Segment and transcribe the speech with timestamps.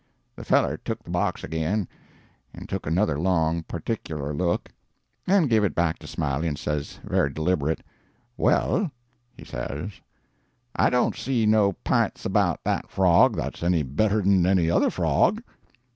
[0.35, 1.87] "The feller took the box again,
[2.55, 4.69] and took another long, particular look,
[5.27, 7.83] and give it back to Smiley, and says, very deliberate,
[8.35, 8.89] 'Well,'
[9.37, 9.91] he says,
[10.75, 15.43] 'I don't see no p'ints about that frog that's any better'n any other frog.'